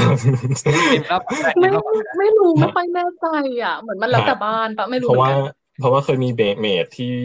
[0.61, 3.27] เดี๋ยวเล่าก่อนได้ไม่เดี๋ยวเล่าก่อนได้ไม่รู้ไม่ค่อยแน่ใจ
[3.63, 7.17] อะ เหมือนมันแล้วแต่บ้านปะไม่รู้เพราะเหมือว่านกันเพราะว่าเคยมีเบเมดที่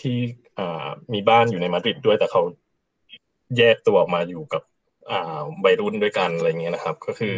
[0.00, 0.16] ที่
[0.58, 2.42] อ่ามีบ้านอยู่ในมาดริดด้วยแต่เขา
[3.56, 4.77] แยกตัวออกมาอยู่กับอ่า
[5.64, 7.36] วัยรุ่นด้วยกันอะไรเงี้ยนะครับ ก็คือ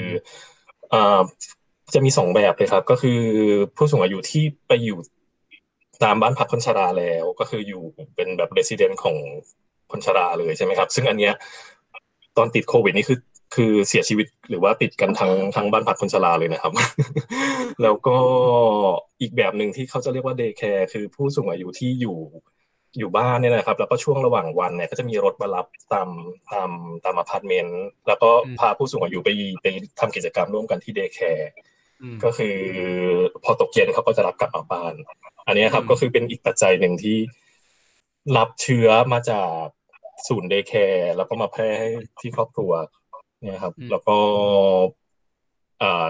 [0.92, 1.20] อ่า
[1.94, 3.20] จะมีสองแบบเลยครับ ก็คือ
[3.76, 4.98] ผู้สูงอายุที่ไปอยู่
[6.04, 7.82] ตามบ้านพักคนชราแล้ว ก็คืออยู่
[8.16, 9.16] เป็นแบบเรสซิเดนต์ของ
[9.90, 11.34] คนชราเลยใช่ไหมครับ ซึ่งอันเนี้ย
[12.36, 13.18] ตอนติดโควิดนี่คือ
[13.54, 16.72] คือเสียชีวิตหรือว่าติดกันทั้งทั้งบ้านพักคนชราเลยนะครับ
[17.82, 18.16] แล้วก็
[19.20, 22.18] อีกแบบหนึ่งที่เขาจะเรียกว่า day care คือผู้สูงอายุที่อยู่
[22.98, 26.08] อยู่บ้านเนี่ยนะครับ แล้วก็ช่วงระหว่างวันเนี่ยก็จะมีรถมารับตาม
[26.52, 26.70] ตาม
[27.04, 29.28] ตามอพาร์ตเมนต์แล้วก็อืมพาผู้สูงอายุไป
[29.62, 29.66] ไป
[30.00, 31.50] ทำกิจกรรมร่วมกันที่ day care
[32.02, 32.56] อืมก็คือ
[33.44, 34.94] พอตกเย็นเขาก็จะรับกลับมาบ้าน
[35.46, 37.18] อันนี้ครับอืมก็คือเป็นอีกปัจจัยหนึ่งที่
[38.36, 39.64] รับเชื้อมาจาก
[40.28, 41.88] ศูนย์ day care แล้วก็มาแพร่ให้
[42.20, 42.72] ที่ครอบครัว
[43.44, 44.16] เนี่ยครับ แล้วก็
[45.82, 46.08] อ่า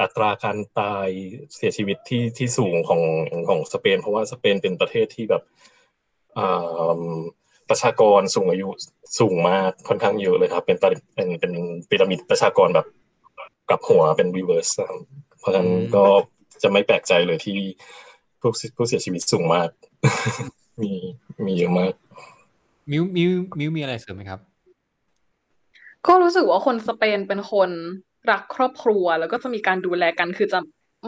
[0.00, 1.08] อัตราการตาย
[1.54, 3.02] เสียชีวิตที่ที่สูงของ
[3.48, 5.54] ของสเปน เพราะว่าสเปนเป็นประเทศที่แบบอ่า
[7.68, 8.68] ประชากรสูงอายุ
[9.18, 11.52] สูงมากค่อนข้างเยอะเลยครับเป็นเป็นเป็นเป็น
[11.88, 12.86] พีระมิดประชากรแบบ
[13.68, 14.68] กลับหัวเป็น reverse
[15.38, 16.04] เพราะฉะนั้นก็
[16.62, 17.58] จะไม่แปลกใจเลยที่
[18.40, 19.68] ผู้ผู้เสียชีวิตสูงมาก
[20.82, 20.92] มี
[21.46, 21.92] มีเยอะมาก
[22.90, 24.40] มิวมิวมิวมีอะไรเสริมไหมครับ
[26.06, 27.70] ก็รู้สึกว่าคนสเปนเป็นคน
[28.30, 30.58] รักครอบครัว แล้วก็จะมีการดูแลกันคือจะ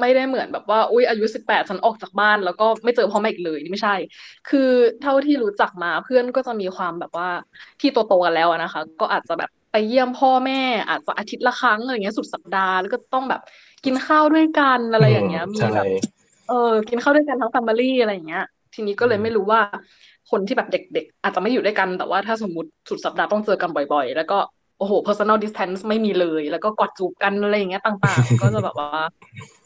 [0.00, 3.96] ไม่ได้เหมือนแบบว่าอุ้ยอายุสิบแปดฉันออกจากบ้าน แล้วก็ไม่เจอพ่อแม่อีกเลยนี่ไม่ใช่
[4.48, 4.70] คือ
[5.02, 7.28] เท่าที่รู้จักมาเพื่อนก็จะมีความแบบว่า
[7.80, 13.40] ที่โตๆกันแล้วอะนะคะ ก็อาจจะแบบไปเยี่ยมพ่อแม่ อาจจะอาทิตย์ละครั้งอะไรเงี้ยสุดสัปดาห์ แล้วก็ต้องแบบ
[13.84, 15.86] กินข้าวด้วยกันอะไรอย่างเงี้ยมีใช่แบบ
[16.48, 19.60] เออกินข้าวด้วยกันทั้ง family อะไรอย่างเงี้ย ทีนี้ก็เลยไม่รู้ว่า
[20.30, 24.38] คนที่แบบเด็ก ๆ อาจจะไม่อยู่ด้วยกันแต่ว่าถ้าสมมติสุดสัปดาห์ต้องเจอกันบ่อย ๆ แล้วก็
[24.78, 28.90] โอ้โห personal distance ไม่มีเลย แล้วก็กอดจูบกันอะไรอย่างเงี้ยต่างๆ ก็จะแบบว่า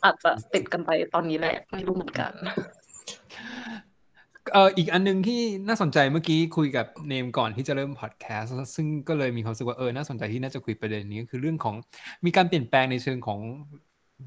[0.05, 2.33] อาจจะติดกันไปตอนนี้แหละ ไม่รู้เหมือนกัน
[4.53, 11.75] เอ่ออีกอันหนึ่งที่น่าสนใจเมื่อกี้คุยกับเนมก่อนที่จะเริ่มพอดแคสต์ซึ่งก็เลยมีความรู้สึกว่าเออน่าสนใจที่น่าจะคุยประเด็นนี้ก็คือเรื่องของ
[12.25, 13.39] มีการเปลี่ยนแปลงในเชิงของ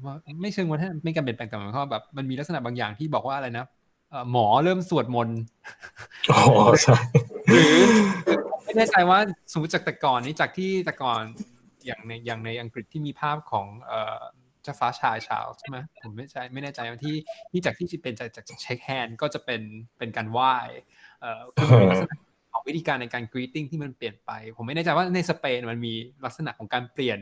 [0.04, 3.64] ว่าไม่เชิงว่าไม่การเปลี่ยนแปลงแต่หมายความว่าแบบมันมีลักษณะบางอย่างที่บอกว่าอะไรนะ
[4.10, 5.38] เอ่อหมอเริ่มสวดมนต์
[6.32, 6.42] อ๋อ
[6.82, 6.96] ใช่
[7.48, 7.76] หรือ
[8.66, 9.18] ไม่แน่ใจว่า
[9.52, 11.22] สมมติจากแต่ก่อนนี้จากที่แต่ก่อน
[11.86, 14.22] อย่างในอย่างในอังกฤษที่มีภาพของเอ่อ
[14.62, 17.16] เจ้าฟ้าชายชาวใช่ไหมผมไม่ใช่ไม่แน่ใจว่าที่
[17.50, 19.62] ที่จากที่เป็นจากจากเช็คแฮนด์ก็จะเป็น
[19.98, 20.54] เป็นการไหว้
[21.20, 22.14] เอ่อคือมันมีลักษณะ
[22.52, 27.18] ของวิธีการในการ greeting ที่มันเปลี่ยนไป ผมไม่แน่ใจว่าในสเปนมันมีลักษณะของการเปลี่ยน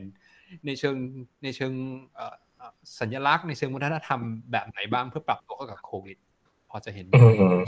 [0.67, 0.97] ในเชิง
[1.45, 1.73] ในเชิง
[2.15, 6.34] เอ่อเอ่อสัญลักษณ์ในเชิงวัฒนธรรมแบบไหนบ้างเพื่อปรับตัวเข้ากับโควิดพ
[6.75, 7.59] อจะเห็นไหมอืม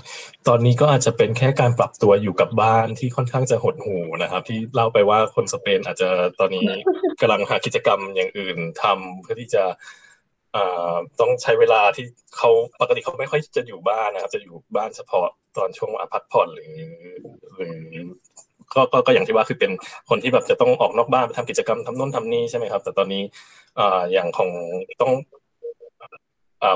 [0.49, 6.09] ตอนนี้ก็อาจจะเป็นแค่การปรับตัวอยู่กับบ้านที่ค่อนข้างจะหดหูนะครับ ที่เล่าไปว่าคนสเปนอาจจะ
[6.41, 6.67] ตอนนี้
[7.21, 9.65] กำลังหากิจกรรมอย่างอื่นทำเพื่อที่จะ
[10.57, 12.05] อ่าต้องใช้เวลาที่
[12.37, 16.73] เขาปกติเขาไม่ค่อยจะอยู่บ้านนะครับ จะอยู่บ้านเฉพาะตอนช่วงพักผ่อนหรือ
[17.55, 17.79] หรือ
[18.75, 19.73] ก็ก็ก็อย่างที่ว่าคือเป็น
[20.09, 23.23] คนที่แบบจะต้องออกนอกบ้านไปทำกิจกรรมทำโน่นทำนี่ใช่ไหมครับ แต่ตอนนี้
[23.79, 24.51] อ่าอย่างของ
[25.01, 25.46] ต้องอ่า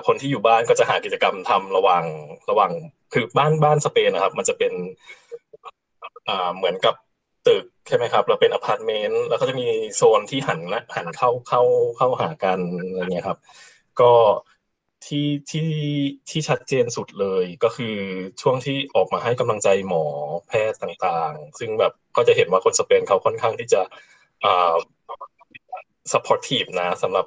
[0.07, 2.05] คนที่อยู่บ้านก็จะหากิจกรรมทำระหว่าง
[2.51, 2.73] ระหว่าง
[3.13, 4.73] คือบ้านบ้านสเปนนะครับ มันจะเป็น
[6.57, 6.95] เหมือนกับ
[7.47, 9.67] ตึกใช่ไหมครับแล้วเป็นอพาร์ตเมนต์แล้วก็จะมี
[9.97, 11.63] โซนที่หันนะหันเข้าเข้า
[11.97, 13.39] เข้าหากันอะไรเงี้ยครับ
[14.01, 14.13] ก็
[15.07, 15.71] ที่ที่
[16.31, 17.97] ที่ชัดเจนสุดเลยก็คือ
[18.41, 20.05] ช่วงที่ออกมาให้กำลังใจหมอ
[20.49, 23.83] แพทย์ต่างๆ ซึ่งแบบก็จะเห็นว่าคนสเปนเขาค่อนข้างที่จะ
[24.45, 24.75] อ่า
[26.13, 27.27] supportive นะสำหรับ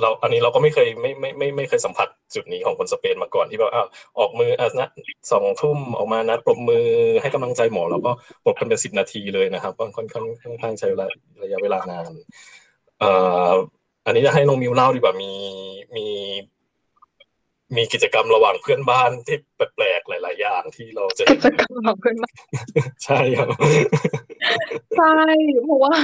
[0.00, 3.86] เราอันนี้เราก็ไม่เคยไม่ไม่ไม่ไม่เคยสัมผัสจุดนี้ของคนสเปนมาก่อนที่แบบอ้าว
[4.18, 4.88] ออกมืออะนะ
[5.32, 6.86] สองทุ่มออกมานัดปรบมือ
[7.20, 8.10] ให้กำลังใจหมอแล้วก็
[8.44, 11.06] ปรบกันเป็นสิบนาทีเลยนะครับก็ค่อนข้างค่อนข้างใช้เวลา
[11.42, 12.12] ระยะเวลานาน
[13.00, 13.10] เอ่
[13.50, 13.52] อ
[14.06, 15.32] อันนี้จะให้น้องมิวเล่าดีกว่ามี
[15.96, 16.06] มี
[17.76, 22.34] มีกิจกรรมระหว่างเพื่อนบ้านที่แปลกๆหลาย ๆ อย่างที่เราจะกิเห็นจกรรมของเพื่อนบ้าน
[23.04, 23.48] ใช่ครับ
[24.96, 25.16] ใช่
[25.64, 25.94] เพราะว่า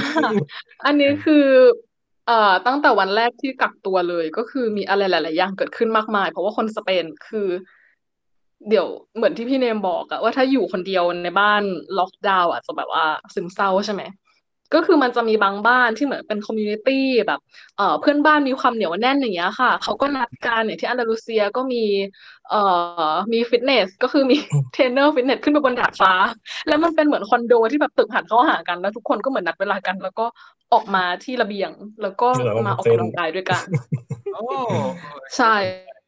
[0.85, 1.47] อันนี้คือ
[2.31, 7.49] เอ่อตั้งแต่วันแรกที่กักตัวเลย ก็คือมีอะไรหลาย ๆ อย่างเกิดขึ้นมากมาย เพราะว่าคนสเปนคือ
[8.69, 11.63] เดี๋ยวเหมือนที่พี่เนมบอกอะว่าถ้าอยู่คนเดียวในบ้าน
[11.99, 14.03] ล็อกดาวน์อะจะแบบว่าซึมเศร้าใช่ไหม
[14.75, 17.41] ก็คือมันจะมีบางบ้านที่เหมือนเป็น community แบบ
[17.77, 21.85] เอ่อเพื่อนบ้านมีความเหนียวแน่นอย่างเงี้ยค่ะ เขาก็นัดกันอย่างที่อันดาลูเซียก็มี
[22.51, 22.61] เอ่
[23.11, 24.37] อมีฟิตเนสก็คือมี
[24.73, 26.13] เทรนเนอร์ฟิตเนสขึ้นไปบนดาดฟ้า
[26.69, 30.27] แล้วมันเป็นเหมือนคอนโดที่แบบตึกหันเข้าหากันแล้วทุกคนก็เหมือนนัดเวลากัน แล้วก็
[30.73, 31.71] ออกมาที่ระเบียง
[32.03, 33.67] แล้วก็แล้วก็มามาออกเต้นกำลังกายด้วยกัน
[34.33, 34.41] โอ้
[35.37, 35.55] ใช่เอ
[35.97, 36.00] อ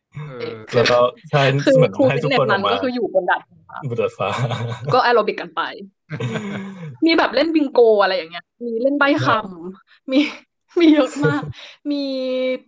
[0.74, 0.98] แล้วก็
[1.30, 4.28] ใช่คือเหมือนครูให้ฟิตทุกเนสคนอนั้อกนมาก็คืออยู่บนดาดฟ้าบนดาดฟ้า
[4.92, 5.60] ก็แอโรบิกกันไป
[7.06, 10.18] มีแบบเล่นบิงโกอะไรอย่างเงี้ย มีเล่นใบ้คำมี
[10.80, 11.42] มีเยอะมาก
[11.90, 11.96] มี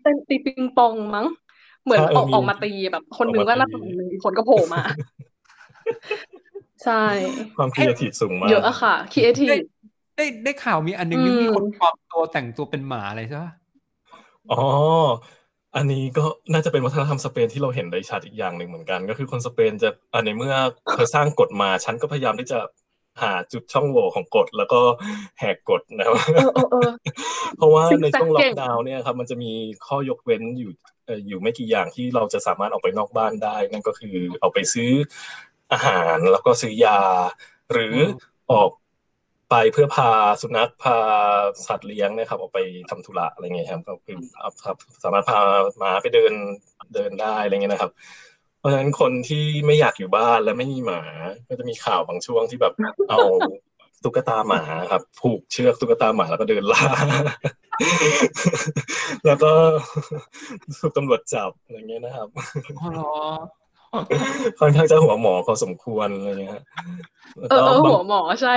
[0.00, 1.26] เต้นตีปิงปองมั้ง
[1.84, 4.82] เหมือนใช่ออกมีออกมาตีแบบ คนหนึ่งออกมาก็หน้าตีต่างหนึ่งอีกคนก็โผล่มา
[6.84, 6.92] ใช่
[7.56, 9.58] ความครีเอทีฟสูงมาก เยอะอะค่ะครีเอทีได้ฟ
[10.16, 13.52] ได้ได้ข่าวมีอันหนึงอืที่มมีคนปลอมตัวแต่งตัวเป็นหมาอะไรใช่ปะ
[14.50, 14.54] อ๋อ
[15.76, 20.54] อันนี้ก็น่าจะเป็นวัฒนธรรมสเปนที่เราเห็นได้ชัดอีกอย่างหนึ่งเหมือนกัน ก็คือคนสเปนจะอ่าในเมื่อ
[20.92, 22.58] เธอสร้างกฎมาฉันก็พยายามที่จะ
[23.22, 24.80] หาจุดช่องโหว่ของกฎแล้วก็
[25.38, 26.14] แหกกฎนะครับ
[27.56, 29.52] เพราะว่าในช่วงล็อกดาวน์เนี่ยครับมันจะมี
[29.86, 30.72] ข้อยกเว้นอยู่
[31.28, 34.90] อยู่ไม่กี่อย่างที่เราจะสามารถออกไปนอกบ้านได้ นั่นก็คือเอาไปซื้อ
[35.72, 37.00] อาหารแล้วก็ซื้อยา
[37.72, 37.96] หรือ
[38.52, 38.70] ออก
[39.50, 40.10] ไปเพื่อพา
[40.42, 40.96] สุนัขพา
[41.66, 42.58] สัตว์เลี้ยงเนะครับออกไป
[42.90, 45.38] ทำธุระอะไรเงี้ยครับก็คือเอาครับสามารถพา
[45.78, 46.32] หมาไปเดิน
[46.94, 47.90] เดินได้อะไรเงี้ยนะครับ
[48.58, 51.02] เพราะฉะนั้นคนที่ไม่อยากอยู่บ้านและไม่มีหมา
[51.48, 52.72] ก็จะมีข่าวบางช่วงที่แบบ
[53.10, 53.20] เอา
[54.04, 56.84] ตุ๊กตาหมาครับ ผูกเชือกตุ๊กตาหมาแล้วก็เดินล่า
[59.26, 59.52] แล้วก็
[60.78, 62.28] ถูกตำรวจจับอะไรเงี้ยนะครับ
[62.80, 63.14] อ๋อเหรอ
[64.58, 66.62] ค่อนข้างจะหัวหมอพอสมควรอะไรเงี้ยฮะ
[67.36, 68.54] แล้วเออก็เออบางหัวหมอใช่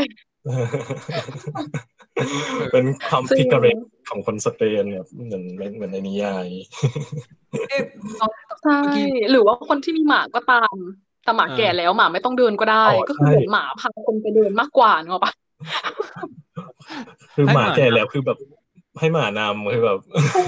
[2.71, 3.77] เป็นความซึ่งพิกเรก
[4.10, 5.43] ของคนสเปนแบบเหมือน
[5.75, 6.47] เหมือนในนิยาย
[7.69, 7.81] เอ๊ะ
[8.19, 8.31] ตอน
[8.63, 10.75] ใช่เมื่อกี้หรือว่าคนที่มีหมาก็ตาม
[11.23, 15.31] แต่หมาเออแก่แล้วหมาไม่ต้องเดินก็ได้อ๋อก็คือใช่เหมือนหมาพาคนไปเดินมากกว่าเนกอะปะ
[17.36, 18.38] คือให้หหมามาแก่นำแล้วคือแบบ
[18.99, 19.99] ให้หมานำคือแบบ
[20.33, 20.43] ใช่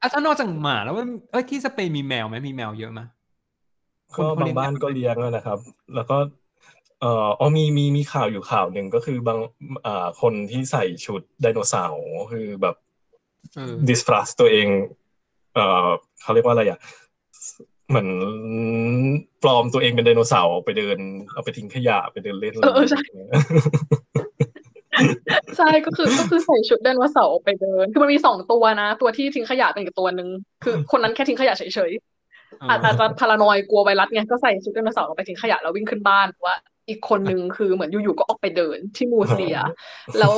[0.00, 3.17] อะถ้านอกจากหมาแล้วมันเอ้ยที่สเปนมีแมวไหมมีแมวเยอะไหมคน
[4.16, 5.58] ก็เขาบางเลี้ยงบ้านแมวก็เลี้ยงอะนะครับ
[5.94, 6.16] แล้วก็
[7.00, 9.38] เอ่ออ๋อมีมีมีข่าวอยู่ข่าวหนึ่งก็คือบาง
[9.86, 12.76] อ่าคนที่ใส่ชุดไดโนเสาร์คือแบบ
[13.54, 14.66] เออดิสฟรัสตัวเอง
[15.54, 15.86] เอ่อ
[16.22, 16.80] เขาเรียกว่าอะไรอะ
[17.88, 18.08] เหมือน
[19.42, 20.98] ปลอมตัวเองเป็นไดโนเสาร์ไปเดิน
[21.32, 23.00] เอาไปทิ้งขยะไปเดินเล่นเออเออใช่
[25.56, 30.28] ใช่ก็คือก็คือใส่ชุดไดโนเสาร์ออกไปเดิน คือมันมีสองตัวนะ ตัวที่ทิ้งขยะเป็นอีกตัวหนึ่ง
[30.64, 32.17] คือคนนั้นแค่ทิ้งขยะเฉยๆ
[32.68, 36.56] อาจจะจะ paranoid กลัวไวรัสไงก็ใส่ชุดไดโนเสาร์ออกไปทิ้งขยะแล้ววิ่งขึ้นบ้านว่า
[36.88, 39.56] อีกคนนึงคือเหมือนอยู่ๆก็ออกไปเดินที่มูร์เซีย
[40.18, 40.34] แล้ว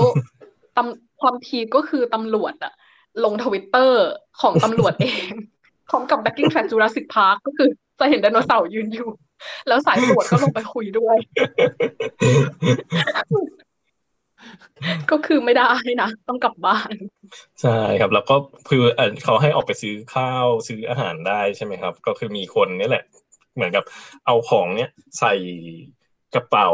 [0.77, 2.73] ตำความ peak ก็คือตำรวจอะ
[3.25, 4.05] ลงทวิตเตอร์
[4.41, 5.33] ของตำรวจเอง
[5.91, 7.69] พร้อมกับ backing track Jurassic Park ก็คือ
[8.01, 9.11] จะเห็นไดโนเสาร์ยืนอยู่
[9.69, 11.17] แล้วสายตรวจก็ลงไปคุยด้วย
[15.11, 15.71] ก็คือไม่ได้
[16.03, 16.93] นะต้องกลับบ้าน
[17.63, 18.37] ใช่ครับแล้วก็
[18.69, 18.83] คือ
[19.25, 23.05] เขาให้ออกไปซื้อข้าวซื้ออาหารได้ใช่ไหมครับ ก็คือมีคนนี่แหละ
[23.55, 23.85] เหมือนกับ
[24.27, 25.33] เอาของเนี้ยใส่
[26.35, 26.71] กระเป๋า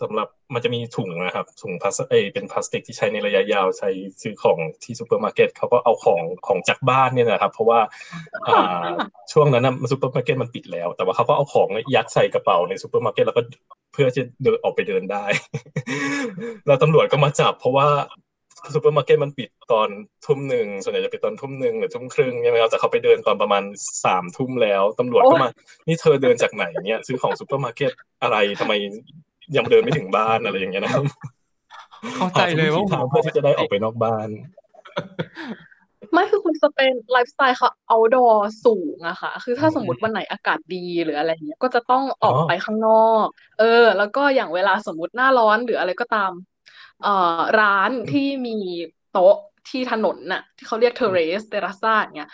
[0.00, 3.88] สำหรับมันจะมีถุงนะครับ ถุงพลาสเอยเป็นพลาสติกที่ใช้ในระยะยาวใช้
[4.22, 7.80] ซื้อของที่ซูเปอร์มาร์เก็ตเขาก็เอาของของจากบ้านเนี่ยนะครับ เพราะว่า
[8.48, 8.86] อ่า
[9.32, 13.42] ช่วงนั้นนะซูเปอร์มาร์เก็ตมันปิดแล้ว แต่ว่าเขาก็เอาของยัดใส่กระเป๋าในซูเปอร์มาร์เก็ตแล้วก็
[13.92, 15.24] เพื่อจะเดินออกไปเดินได้
[16.66, 17.88] แล้วตำรวจก็มาจับ เพราะว่า
[18.74, 19.88] ซูเปอร์มาร์เก็ตมันปิดตอน
[20.26, 23.62] ทุ่มหนึ่งส่วนใหญ่จะปิดตอนทุ่มหนึ่งหรือทุ่มครึ่งใช่ไหมครับแต่เขาไปเดินตอนประมาณ
[24.04, 25.48] สามทุ่มแล้วตำรวจก็มา
[25.86, 27.92] นี่เธอเดินจากไหนเนี่ยซื้อของซูเปอร์มาร์เก็ต
[28.22, 28.72] อะไรทำไม
[29.56, 31.04] ยังเดินไม่ถึงบ้านอะไรอย่างเงี้ยนะครับ
[32.16, 34.28] เข้าใจเลยว่าหทุกวิถีทางเพื่อที่จะได้ออกไปนอกบ้าน
[36.12, 43.26] ไม่คือคนสเปนไลฟ์สไตล์เขา outdoor สูงอะค่ะ คือถ้าสมมติวันไหนอากาศดีหรืออะไรเงี้ยก็จะต้องออกอ๋อไปข้างนอก
[43.60, 46.32] เออ แล้วก็อย่างเวลาสมมติหน้าร้อนหรืออะไรก็ตาม
[47.02, 48.56] เอ่อร้านที่มี
[49.12, 49.36] โต๊ะ
[49.68, 52.30] ที่ถนนน่ะ ที่เขาเรียกเทเรสเตราซ่าอย่างเงี้ย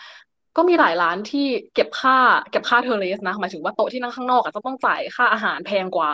[0.56, 2.16] ก็มีหลายร้านที่เก็บค่า
[2.50, 6.10] เก็บค่าเทเรสนะหมายถึงว่าโต๊ะที่นั่งข้างนอกอะจะต้องจ่ายค่าอาหารแพงกว่า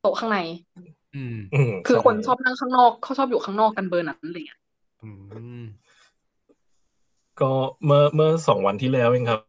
[0.00, 0.38] โต๊ะข้างใน
[1.14, 4.60] อืมอืมคือใช่คนชอบนั่งข้างนอกเขาชอบอยู่ข้างนอกกันเบอร์นั้นอะไรเงี้ย
[5.02, 5.10] อื
[5.62, 5.64] ม
[7.40, 7.52] ก็
[7.84, 9.40] เมื่อเมื่อสองวันที่แล้วเองครับ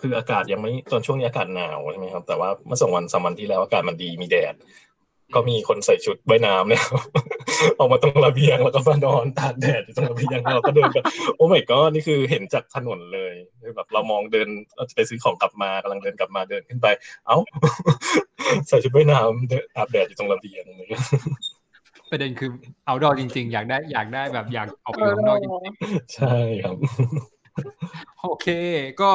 [0.00, 4.54] คืออากาศยังไม่ตอนช่วงนี้อากาศหนาวใช่ไหมครับ แต่ว่าเมื่อสองวันสามวันที่แล้วอากาศมันดีมีแดด
[5.34, 6.84] ก็มีคนใส่ชุดว่ายน้ำเนี่ย
[7.78, 11.04] ออกมาตรงระเบียงแล้วก็มานอนตากแดดอยู่ตรงระเบียงเราก็เดินกัน
[11.36, 16.86] โอ้ my god นี่คือเห็นจากถนนเลยคือแบบเรามองเดินเราจะไปซื้อของกลับมากำลังเดินกลับมาเดินขึ้นไป
[17.26, 17.38] เอ้า
[18.68, 20.88] ใส่ชุดว่ายน้ำเดินอาบแดดอยู่ตรงระเบียงเลย
[22.10, 22.50] ประเด็นคือ
[22.86, 25.50] เอาดอจริง ๆ อยากได้อยากได้แบบอยากออกไปอยู่ข้างนอกจริง
[26.14, 28.46] ใช่ครับๆโอเค
[29.02, 29.10] ก็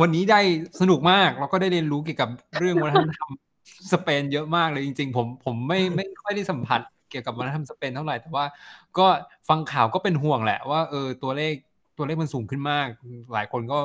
[0.00, 0.40] วันนี้ได้
[0.80, 3.30] สนุกมากแล้วก็ได้เรียนรู้เกี่ยวกับเรื่องวัฒนธรรม
[3.92, 8.44] สเปนเยอะมากเลยจริง ๆ ผมผมไม่ไม่ค่อยได้สัมผัสเกี่ยวกับวัฒนธรรมสเปนเท่าไหร่แต่ว่า
[8.98, 9.06] ก็
[9.48, 11.54] ฟังข่าวก็เป็นห่วงแหละว่าเออตัวเลข
[11.98, 12.86] ตัวเลขมันสูงขึ้นมาก
[13.32, 13.78] หลายคนก็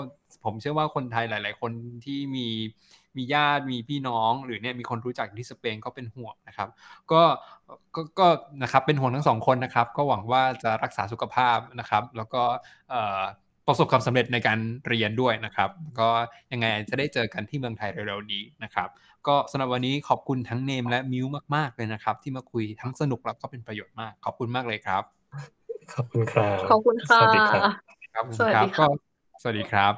[0.43, 1.71] ผมเชื่อว่าคนไทยหลาย ๆ คน
[2.05, 2.47] ที่มี
[3.17, 6.69] มีญาติมีพี่น้อง หรือเนี่ยมีคนรู้จักที่สเปนก็เป็นห่วงนะครับ
[7.11, 7.21] ก็
[7.95, 8.27] ก็ก็
[8.63, 12.41] นะครับเป็นห่วงทั้งสองคนนะครับ ก็หวังว่าจะรักษาสุขภาพนะครับ แล้วก็
[12.89, 13.21] เอ่อ
[13.67, 16.09] ประสบความสำเร็จในการเรียนด้วยนะครับ ก็
[16.51, 18.89] ยังไงจะได้เจอกันที่เมืองไทยเร็วๆนี้นะครับ
[19.27, 25.03] ก็สำหรับวันนี้ขอบคุณทั้งเนมและมิวมาก ๆ เลยนะครับ ที่มาคุยทั้งสนุกแล้วก็เป็นประโยชน์มาก ขอบคุณมากเลยครับ
[25.93, 27.61] ขอบคุณครับขอบคุณค่ะสวัสดีครับ
[28.13, 29.93] ครับผมสวัสครัดีบค่ะก็สวัสดีครับ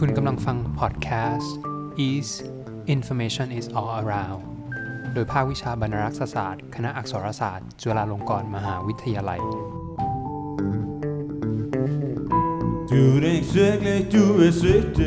[0.00, 1.54] คุณกำลังฟังพอดแคสต์
[2.06, 2.34] Ease
[2.94, 4.42] Information is all around
[5.14, 9.40] โดยภาควิชาบรรณารักษศาสตร์ คณะอักษรศาสตร์ จุฬาลงกรณ์มหาวิทยาลัย
[12.90, 14.98] Du er ikke svært, du er sødt